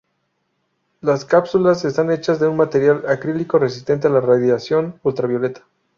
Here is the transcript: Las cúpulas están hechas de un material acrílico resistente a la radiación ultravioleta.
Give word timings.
Las 1.01 1.25
cúpulas 1.25 1.85
están 1.85 2.11
hechas 2.11 2.39
de 2.39 2.47
un 2.47 2.57
material 2.57 3.03
acrílico 3.07 3.59
resistente 3.59 4.07
a 4.07 4.09
la 4.09 4.19
radiación 4.19 4.99
ultravioleta. 5.03 5.61